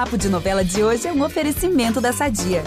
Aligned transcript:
Papo 0.00 0.16
de 0.16 0.30
Novela 0.30 0.64
de 0.64 0.82
hoje 0.82 1.06
é 1.06 1.12
um 1.12 1.22
oferecimento 1.22 2.00
da 2.00 2.10
Sadia. 2.10 2.62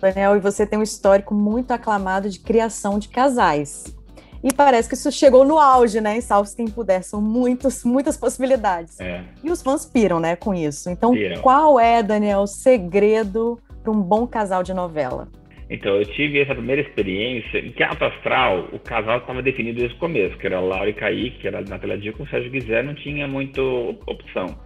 Daniel, 0.00 0.34
e 0.34 0.40
você 0.40 0.66
tem 0.66 0.76
um 0.76 0.82
histórico 0.82 1.32
muito 1.32 1.70
aclamado 1.70 2.28
de 2.28 2.40
criação 2.40 2.98
de 2.98 3.08
casais. 3.08 3.96
E 4.42 4.52
parece 4.52 4.88
que 4.88 4.96
isso 4.96 5.12
chegou 5.12 5.44
no 5.44 5.56
auge, 5.56 6.00
né? 6.00 6.16
Em 6.16 6.20
Salve 6.20 6.52
Quem 6.56 6.66
Puder. 6.66 7.04
São 7.04 7.22
muitas, 7.22 7.84
muitas 7.84 8.16
possibilidades. 8.16 8.98
É. 8.98 9.22
E 9.44 9.52
os 9.52 9.62
fãs 9.62 9.86
piram, 9.86 10.18
né, 10.18 10.34
com 10.34 10.52
isso. 10.52 10.90
Então, 10.90 11.12
piram. 11.12 11.40
qual 11.42 11.78
é, 11.78 12.02
Daniel, 12.02 12.40
o 12.40 12.46
segredo 12.48 13.56
para 13.84 13.92
um 13.92 14.02
bom 14.02 14.26
casal 14.26 14.64
de 14.64 14.74
novela? 14.74 15.28
Então, 15.70 15.94
eu 15.94 16.04
tive 16.04 16.40
essa 16.40 16.52
primeira 16.52 16.82
experiência 16.82 17.58
em 17.58 17.70
que 17.70 17.82
Alto 17.82 18.04
Astral, 18.04 18.68
o 18.72 18.78
casal 18.80 19.18
estava 19.18 19.40
definido 19.40 19.78
desde 19.78 19.96
o 19.96 20.00
começo, 20.00 20.36
que 20.36 20.46
era 20.46 20.58
Laura 20.58 20.90
e 20.90 20.92
Kaique, 20.92 21.38
que 21.38 21.46
era 21.46 21.60
na 21.60 21.76
Dia 21.96 22.12
com 22.12 22.24
o 22.24 22.28
Sérgio 22.28 22.50
Guizé, 22.50 22.82
não 22.82 22.94
tinha 22.94 23.28
muita 23.28 23.62
opção. 23.62 24.58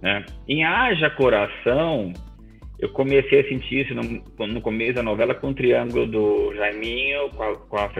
Né? 0.00 0.24
Em 0.48 0.64
Haja 0.64 1.10
Coração, 1.10 2.14
eu 2.78 2.88
comecei 2.88 3.40
a 3.40 3.48
sentir 3.48 3.84
isso 3.84 3.94
no, 3.94 4.46
no 4.46 4.60
começo 4.62 4.94
da 4.94 5.02
novela 5.02 5.34
com 5.34 5.48
o 5.48 5.54
triângulo 5.54 6.06
do 6.06 6.54
Jaiminho, 6.54 7.28
com 7.36 7.42
a, 7.42 7.56
com 7.56 7.76
a 7.76 7.90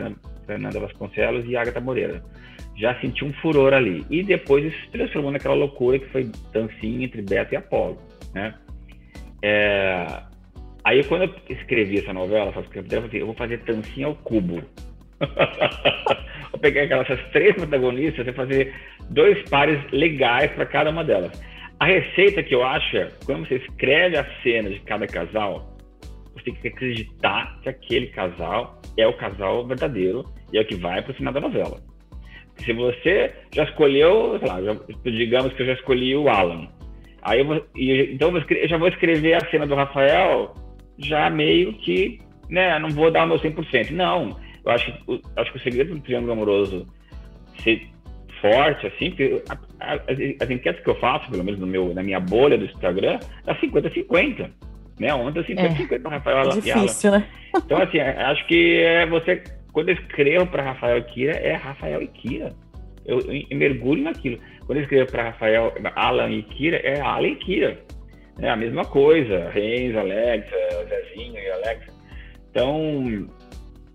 Fernanda 0.46 0.80
Vasconcelos 0.80 1.44
e 1.46 1.56
Agatha 1.56 1.80
Moreira. 1.80 2.24
Já 2.74 2.98
senti 3.00 3.22
um 3.22 3.32
furor 3.34 3.74
ali. 3.74 4.04
E 4.08 4.22
depois 4.22 4.64
isso 4.64 4.80
se 4.84 4.90
transformou 4.92 5.30
naquela 5.30 5.54
loucura 5.54 5.98
que 5.98 6.06
foi 6.06 6.30
dancinha 6.52 7.04
entre 7.04 7.20
Beto 7.20 7.52
e 7.52 7.56
Apolo, 7.56 7.98
né? 8.34 8.54
É... 9.42 10.06
Aí 10.86 11.02
quando 11.02 11.24
eu 11.24 11.34
escrevi 11.48 11.98
essa 11.98 12.12
novela, 12.12 12.46
eu 12.46 12.52
falei 12.52 13.06
assim, 13.08 13.16
eu 13.16 13.26
vou 13.26 13.34
fazer 13.34 13.56
dancinha 13.64 14.06
ao 14.06 14.14
cubo. 14.14 14.62
vou 16.52 16.60
pegar 16.60 16.84
aquelas 16.84 17.30
três 17.32 17.56
protagonistas 17.56 18.24
e 18.24 18.32
fazer 18.32 18.72
dois 19.10 19.42
pares 19.48 19.80
legais 19.90 20.48
para 20.52 20.64
cada 20.64 20.90
uma 20.90 21.02
delas. 21.02 21.32
A 21.80 21.86
receita 21.86 22.40
que 22.40 22.54
eu 22.54 22.62
acho 22.62 22.98
é, 22.98 23.10
quando 23.24 23.48
você 23.48 23.56
escreve 23.56 24.16
a 24.16 24.24
cena 24.44 24.70
de 24.70 24.78
cada 24.78 25.08
casal, 25.08 25.76
você 26.32 26.44
tem 26.44 26.54
que 26.54 26.68
acreditar 26.68 27.58
que 27.62 27.68
aquele 27.68 28.06
casal 28.06 28.80
é 28.96 29.08
o 29.08 29.16
casal 29.16 29.66
verdadeiro 29.66 30.24
e 30.52 30.58
é 30.58 30.60
o 30.60 30.66
que 30.66 30.76
vai 30.76 31.02
para 31.02 31.10
o 31.10 31.14
final 31.16 31.32
da 31.32 31.40
novela. 31.40 31.80
Se 32.58 32.72
você 32.72 33.34
já 33.52 33.64
escolheu, 33.64 34.38
lá, 34.40 34.62
já, 34.62 34.76
digamos 35.04 35.52
que 35.54 35.62
eu 35.62 35.66
já 35.66 35.72
escolhi 35.72 36.14
o 36.14 36.28
Alan, 36.28 36.68
aí 37.22 37.40
eu 37.40 37.44
vou, 37.44 37.66
então 37.76 38.32
eu 38.36 38.68
já 38.68 38.78
vou 38.78 38.86
escrever 38.86 39.34
a 39.34 39.50
cena 39.50 39.66
do 39.66 39.74
Rafael 39.74 40.54
já 40.98 41.28
meio 41.30 41.72
que, 41.74 42.20
né, 42.48 42.78
não 42.78 42.90
vou 42.90 43.10
dar 43.10 43.24
o 43.24 43.28
meu 43.28 43.38
100%. 43.38 43.90
Não, 43.90 44.36
eu 44.64 44.72
acho, 44.72 44.92
eu 45.08 45.20
acho 45.36 45.52
que 45.52 45.58
o 45.58 45.62
segredo 45.62 45.94
do 45.94 46.00
triângulo 46.00 46.32
amoroso 46.32 46.86
ser 47.62 47.86
forte, 48.40 48.86
assim, 48.86 49.10
porque 49.10 49.42
as, 49.80 50.00
as, 50.40 50.50
enquetes 50.50 50.82
que 50.82 50.90
eu 50.90 50.94
faço, 50.96 51.30
pelo 51.30 51.44
menos 51.44 51.58
no 51.60 51.66
meu, 51.66 51.94
na 51.94 52.02
minha 52.02 52.20
bolha 52.20 52.58
do 52.58 52.64
Instagram, 52.64 53.18
dá 53.44 53.54
50-50. 53.56 54.50
Né? 54.98 55.12
Ontem, 55.14 55.42
50-50 55.42 56.06
é, 56.06 56.08
Rafael 56.08 56.38
é 56.38 56.48
difícil, 56.48 57.10
né? 57.12 57.26
Então, 57.54 57.78
assim, 57.82 58.00
acho 58.00 58.46
que 58.46 58.80
é 58.80 59.06
você 59.06 59.42
quando 59.76 59.90
eu 59.90 59.94
escrevo 59.94 60.46
para 60.46 60.62
Rafael 60.62 60.96
e 60.96 61.02
Kira, 61.02 61.32
é 61.32 61.52
Rafael 61.52 62.00
e 62.00 62.06
Kira. 62.06 62.54
Eu, 63.04 63.20
eu, 63.20 63.42
eu 63.50 63.58
mergulho 63.58 64.04
naquilo. 64.04 64.38
Quando 64.64 64.78
eu 64.78 64.84
escrevo 64.84 65.12
para 65.12 65.24
Rafael, 65.24 65.70
Alan 65.94 66.30
e 66.30 66.42
Kira, 66.44 66.78
é 66.78 66.98
Alan 66.98 67.28
e 67.28 67.36
Kira. 67.36 67.78
É 68.40 68.48
a 68.48 68.56
mesma 68.56 68.86
coisa. 68.86 69.50
Reis, 69.50 69.94
Alexa, 69.94 70.56
Zezinho 70.86 71.38
e 71.38 71.50
Alexa. 71.50 71.92
Então, 72.50 73.28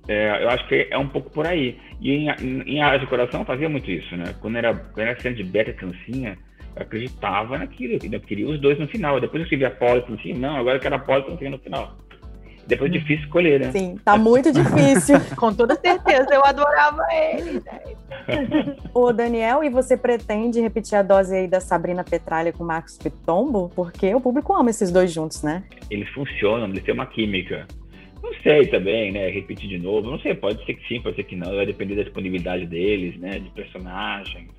é, 0.07 0.43
eu 0.43 0.49
acho 0.49 0.67
que 0.67 0.87
é 0.89 0.97
um 0.97 1.07
pouco 1.07 1.29
por 1.29 1.47
aí. 1.47 1.77
E 1.99 2.11
em, 2.11 2.29
em, 2.29 2.79
em 2.79 2.99
de 2.99 3.07
Coração 3.07 3.45
fazia 3.45 3.69
muito 3.69 3.89
isso, 3.89 4.15
né? 4.15 4.35
Quando 4.39 4.57
era, 4.57 4.73
quando 4.73 5.07
era 5.07 5.19
cena 5.19 5.35
de 5.35 5.43
Beta 5.43 5.73
Cancinha, 5.73 6.37
eu 6.75 6.81
acreditava 6.81 7.57
naquilo. 7.57 7.99
Eu 8.11 8.21
queria 8.21 8.47
os 8.49 8.59
dois 8.59 8.79
no 8.79 8.87
final. 8.87 9.19
Depois 9.19 9.41
eu 9.41 9.43
escrevi 9.43 9.65
a 9.65 9.71
Poli 9.71 10.03
e 10.25 10.33
não, 10.33 10.57
agora 10.57 10.77
eu 10.77 10.81
quero 10.81 10.95
a 10.95 10.99
Poli 10.99 11.49
no 11.49 11.59
final. 11.59 11.97
Depois 12.67 12.91
é 12.91 12.97
difícil 12.97 13.25
escolher, 13.25 13.59
né? 13.59 13.71
Sim, 13.71 13.97
tá 14.03 14.17
muito 14.17 14.51
difícil. 14.51 15.19
Com 15.35 15.53
toda 15.53 15.75
certeza, 15.75 16.27
eu 16.31 16.45
adorava 16.45 17.03
ele. 17.11 17.59
Né? 17.59 17.90
Ô, 18.93 19.11
Daniel, 19.11 19.63
e 19.63 19.69
você 19.69 19.95
pretende 19.95 20.59
repetir 20.59 20.97
a 20.97 21.01
dose 21.01 21.35
aí 21.35 21.47
da 21.47 21.59
Sabrina 21.59 22.03
Petralha 22.03 22.51
com 22.51 22.63
o 22.63 22.67
Marcos 22.67 22.97
Pitombo? 22.97 23.71
Porque 23.75 24.13
o 24.13 24.21
público 24.21 24.53
ama 24.53 24.69
esses 24.69 24.91
dois 24.91 25.11
juntos, 25.11 25.43
né? 25.43 25.63
Eles 25.89 26.09
funcionam, 26.09 26.67
eles 26.67 26.83
têm 26.83 26.93
uma 26.93 27.05
química. 27.05 27.67
Não 28.21 28.33
sei 28.43 28.67
também, 28.67 29.11
né? 29.11 29.29
Repetir 29.29 29.67
de 29.67 29.77
novo. 29.77 30.09
Não 30.09 30.19
sei, 30.19 30.35
pode 30.35 30.63
ser 30.65 30.75
que 30.75 30.87
sim, 30.87 31.01
pode 31.01 31.15
ser 31.15 31.23
que 31.23 31.35
não. 31.35 31.55
Vai 31.55 31.65
depender 31.65 31.95
da 31.95 32.03
disponibilidade 32.03 32.65
deles, 32.65 33.19
né? 33.19 33.39
De 33.39 33.49
personagens 33.49 34.49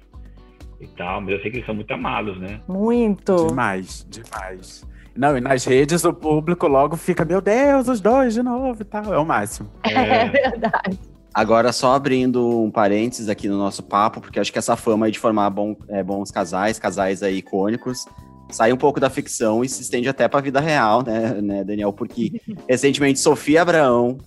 e 0.80 0.86
tal. 0.88 1.20
Mas 1.20 1.34
eu 1.34 1.40
sei 1.40 1.50
que 1.50 1.56
eles 1.58 1.66
são 1.66 1.74
muito 1.74 1.92
amados, 1.92 2.38
né? 2.38 2.60
Muito. 2.68 3.48
Demais, 3.48 4.06
demais. 4.10 4.84
Não, 5.14 5.36
e 5.36 5.40
nas 5.40 5.64
redes 5.64 6.04
o 6.04 6.12
público 6.12 6.66
logo 6.66 6.96
fica, 6.96 7.24
meu 7.24 7.40
Deus, 7.40 7.86
os 7.86 8.00
dois 8.00 8.34
de 8.34 8.42
novo 8.42 8.80
e 8.80 8.84
tal. 8.84 9.12
É 9.12 9.18
o 9.18 9.24
máximo. 9.26 9.70
É, 9.84 9.92
é 10.26 10.28
verdade. 10.28 10.98
Agora, 11.34 11.72
só 11.72 11.94
abrindo 11.94 12.60
um 12.60 12.70
parênteses 12.70 13.28
aqui 13.28 13.48
no 13.48 13.56
nosso 13.56 13.82
papo, 13.82 14.20
porque 14.20 14.38
acho 14.38 14.52
que 14.52 14.58
essa 14.58 14.76
fama 14.76 15.10
de 15.10 15.18
formar 15.18 15.48
bom, 15.48 15.74
é, 15.88 16.02
bons 16.02 16.30
casais, 16.30 16.78
casais 16.78 17.22
aí 17.22 17.38
icônicos, 17.38 18.04
sai 18.50 18.72
um 18.72 18.76
pouco 18.76 19.00
da 19.00 19.08
ficção 19.08 19.64
e 19.64 19.68
se 19.68 19.80
estende 19.80 20.08
até 20.08 20.28
para 20.28 20.40
a 20.40 20.42
vida 20.42 20.60
real, 20.60 21.02
né, 21.02 21.40
né, 21.40 21.64
Daniel? 21.64 21.92
Porque 21.92 22.40
recentemente 22.68 23.18
Sofia 23.18 23.62
Abraão, 23.62 24.18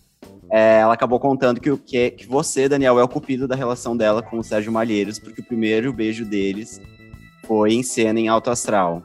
é, 0.49 0.79
ela 0.79 0.93
acabou 0.93 1.19
contando 1.19 1.61
que, 1.61 1.75
que, 1.77 2.11
que 2.11 2.27
você, 2.27 2.67
Daniel, 2.67 2.99
é 2.99 3.03
o 3.03 3.07
cupido 3.07 3.47
da 3.47 3.55
relação 3.55 3.95
dela 3.95 4.23
com 4.23 4.39
o 4.39 4.43
Sérgio 4.43 4.71
Malheiros, 4.71 5.19
porque 5.19 5.41
o 5.41 5.45
primeiro 5.45 5.93
beijo 5.93 6.25
deles 6.25 6.81
foi 7.45 7.73
em 7.73 7.83
cena 7.83 8.19
em 8.19 8.27
Alto 8.27 8.49
Astral. 8.49 9.03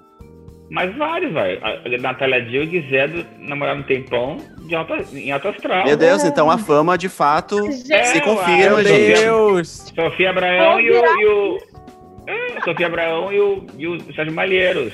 Mas 0.70 0.96
vários, 0.96 1.32
vai. 1.32 1.58
A 1.60 2.00
Natália 2.00 2.40
Dill 2.42 2.62
e 2.62 2.66
Guizé 2.66 3.26
namoraram 3.38 3.80
um 3.80 3.82
tempão 3.82 4.36
de 4.66 4.76
alto, 4.76 4.94
em 5.12 5.32
alto 5.32 5.48
astral. 5.48 5.84
Meu 5.84 5.96
Deus, 5.96 6.22
então 6.22 6.48
a 6.48 6.56
fama 6.56 6.96
de 6.96 7.08
fato 7.08 7.58
é, 7.90 8.04
se 8.04 8.20
confirma, 8.20 8.76
Meu 8.76 8.84
Deus! 8.84 9.92
Sofia 9.92 10.30
Abraão 10.30 10.78
e 10.78 10.90
o. 10.92 11.20
E 11.20 11.26
o 11.26 11.58
é, 12.28 12.60
Sofia 12.64 12.86
Abraão 12.86 13.32
e 13.32 13.40
o, 13.40 13.66
e 13.76 13.86
o 13.88 14.14
Sérgio 14.14 14.32
Malheiros. 14.32 14.92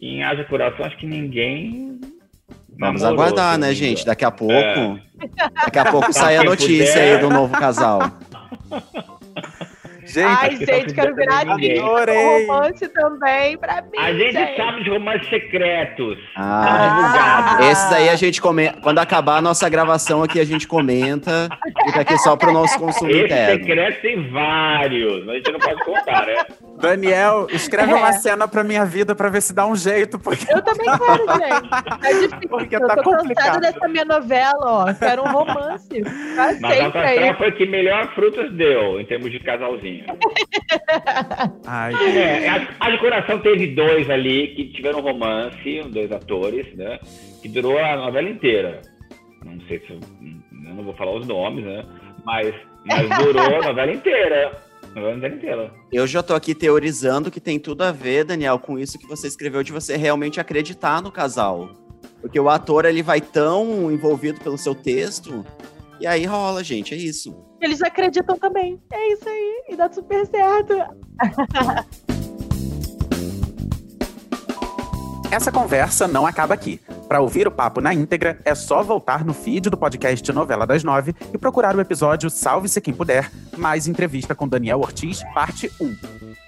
Em 0.00 0.22
Haja 0.24 0.44
Coração, 0.44 0.84
acho 0.84 0.98
que 0.98 1.06
ninguém. 1.06 2.00
Vamos 2.76 3.00
namorou, 3.00 3.24
aguardar, 3.24 3.56
né, 3.56 3.72
gente? 3.72 4.04
Daqui 4.04 4.24
a 4.24 4.32
pouco. 4.32 4.52
É. 4.52 4.96
Daqui 5.64 5.78
a 5.78 5.90
pouco 5.92 6.12
sai 6.12 6.36
a 6.36 6.42
notícia 6.42 7.00
aí 7.00 7.18
do 7.18 7.30
novo 7.30 7.56
casal. 7.56 8.00
Gente, 10.14 10.26
Ai, 10.26 10.56
gente, 10.56 10.94
quero 10.94 11.12
virar 11.16 11.40
Adorei. 11.40 11.80
romance 12.46 12.88
também 12.90 13.58
pra 13.58 13.82
mim. 13.82 13.98
A 13.98 14.12
gente, 14.12 14.32
gente. 14.32 14.56
sabe 14.56 14.84
de 14.84 14.90
romances 14.90 15.28
secretos. 15.28 16.16
Ah, 16.36 17.56
ah, 17.58 17.66
esses 17.68 17.92
aí 17.92 18.08
a 18.08 18.14
gente 18.14 18.40
comenta. 18.40 18.80
Quando 18.80 19.00
acabar 19.00 19.38
a 19.38 19.42
nossa 19.42 19.68
gravação 19.68 20.22
aqui, 20.22 20.38
a 20.38 20.44
gente 20.44 20.68
comenta. 20.68 21.48
Fica 21.84 22.02
aqui 22.02 22.16
só 22.18 22.36
pro 22.36 22.52
nosso 22.52 22.78
consumo 22.78 23.10
Esse 23.10 23.24
interno. 23.24 23.64
secretos 23.64 24.02
tem 24.02 24.30
vários, 24.30 25.28
a 25.28 25.34
gente 25.34 25.50
não 25.50 25.58
pode 25.58 25.84
contar, 25.84 26.26
né? 26.26 26.36
Daniel, 26.80 27.48
escreve 27.50 27.90
é. 27.90 27.94
uma 27.96 28.12
cena 28.12 28.46
pra 28.46 28.62
minha 28.62 28.84
vida 28.84 29.16
pra 29.16 29.28
ver 29.28 29.42
se 29.42 29.52
dá 29.52 29.66
um 29.66 29.74
jeito. 29.74 30.16
Porque... 30.18 30.46
Eu 30.52 30.62
também 30.62 30.86
quero, 30.86 31.26
gente. 31.26 32.06
É 32.06 32.12
difícil. 32.20 32.48
Porque 32.48 32.76
eu 32.76 32.86
tá 32.86 32.96
tô 32.96 33.02
complicado. 33.02 33.46
cansada 33.46 33.60
dessa 33.60 33.88
minha 33.88 34.04
novela, 34.04 34.62
ó. 34.62 34.94
Quero 34.94 35.22
um 35.22 35.32
romance. 35.32 35.88
Pra 36.34 36.54
mas 36.60 36.76
sempre 36.76 37.00
aí. 37.00 37.34
foi 37.34 37.52
que 37.52 37.66
melhor 37.66 38.14
frutas 38.14 38.52
deu 38.52 39.00
em 39.00 39.06
termos 39.06 39.30
de 39.32 39.40
casalzinho. 39.40 40.03
Ai, 41.66 41.94
é, 41.94 42.48
a, 42.48 42.68
a 42.80 42.90
de 42.90 42.98
coração 42.98 43.38
teve 43.40 43.68
dois 43.68 44.08
ali 44.10 44.48
que 44.48 44.72
tiveram 44.72 45.00
romance, 45.00 45.82
dois 45.90 46.10
atores, 46.12 46.66
né? 46.74 46.98
Que 47.42 47.48
durou 47.48 47.78
a 47.78 47.96
novela 47.96 48.28
inteira. 48.28 48.82
Não 49.44 49.60
sei 49.66 49.80
se 49.80 49.90
eu, 49.90 50.00
eu 50.68 50.74
não 50.74 50.84
vou 50.84 50.94
falar 50.94 51.12
os 51.16 51.26
nomes, 51.26 51.64
né? 51.64 51.84
Mas, 52.24 52.54
mas 52.84 53.08
durou 53.18 53.62
a 53.62 53.66
novela 53.66 53.92
inteira. 53.92 54.52
A 54.94 55.00
novela 55.00 55.34
inteira. 55.34 55.70
Eu 55.92 56.06
já 56.06 56.22
tô 56.22 56.34
aqui 56.34 56.54
teorizando 56.54 57.30
que 57.30 57.40
tem 57.40 57.58
tudo 57.58 57.82
a 57.82 57.92
ver, 57.92 58.24
Daniel, 58.24 58.58
com 58.58 58.78
isso 58.78 58.98
que 58.98 59.06
você 59.06 59.26
escreveu 59.26 59.62
de 59.62 59.72
você 59.72 59.96
realmente 59.96 60.40
acreditar 60.40 61.02
no 61.02 61.10
casal. 61.10 61.70
Porque 62.20 62.40
o 62.40 62.48
ator 62.48 62.86
ele 62.86 63.02
vai 63.02 63.20
tão 63.20 63.92
envolvido 63.92 64.40
pelo 64.40 64.56
seu 64.56 64.74
texto 64.74 65.44
e 66.04 66.06
aí 66.06 66.26
rola, 66.26 66.62
gente, 66.62 66.92
é 66.92 66.98
isso. 66.98 67.34
Eles 67.58 67.80
acreditam 67.80 68.38
também. 68.38 68.78
É 68.92 69.12
isso 69.14 69.26
aí. 69.26 69.64
E 69.70 69.76
dá 69.76 69.90
super 69.90 70.26
certo. 70.26 70.74
Essa 75.32 75.50
conversa 75.50 76.06
não 76.06 76.26
acaba 76.26 76.52
aqui. 76.52 76.78
Para 77.08 77.22
ouvir 77.22 77.48
o 77.48 77.50
papo 77.50 77.80
na 77.80 77.94
íntegra, 77.94 78.38
é 78.44 78.54
só 78.54 78.82
voltar 78.82 79.24
no 79.24 79.32
feed 79.32 79.70
do 79.70 79.78
podcast 79.78 80.30
Novela 80.30 80.66
das 80.66 80.84
Nove 80.84 81.14
e 81.32 81.38
procurar 81.38 81.74
o 81.74 81.80
episódio 81.80 82.28
Salve-se 82.28 82.82
Quem 82.82 82.92
Puder, 82.92 83.32
mais 83.56 83.88
entrevista 83.88 84.34
com 84.34 84.46
Daniel 84.46 84.80
Ortiz, 84.80 85.22
parte 85.32 85.72
1. 85.80 85.96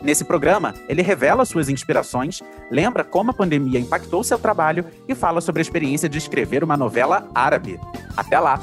Nesse 0.03 0.23
programa, 0.23 0.75
ele 0.87 1.01
revela 1.01 1.47
suas 1.47 1.71
inspirações, 1.71 2.43
lembra 2.71 3.03
como 3.03 3.31
a 3.31 3.35
pandemia 3.35 3.81
impactou 3.81 4.23
seu 4.23 4.39
trabalho 4.39 4.85
e 5.09 5.15
fala 5.15 5.41
sobre 5.41 5.61
a 5.61 5.65
experiência 5.65 6.11
de 6.11 6.19
escrever 6.19 6.63
uma 6.63 6.77
novela 6.77 7.27
árabe. 7.35 7.81
Até 8.15 8.39
lá! 8.39 8.61